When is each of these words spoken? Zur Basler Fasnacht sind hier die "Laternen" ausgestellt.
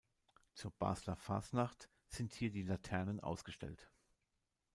Zur 0.55 0.71
Basler 0.71 1.15
Fasnacht 1.15 1.87
sind 2.07 2.33
hier 2.33 2.49
die 2.49 2.63
"Laternen" 2.63 3.19
ausgestellt. 3.19 3.91